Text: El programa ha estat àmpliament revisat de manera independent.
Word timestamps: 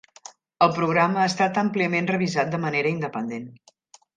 El 0.65 0.71
programa 0.77 1.21
ha 1.23 1.27
estat 1.31 1.61
àmpliament 1.63 2.09
revisat 2.13 2.53
de 2.57 2.61
manera 2.65 2.95
independent. 2.97 3.47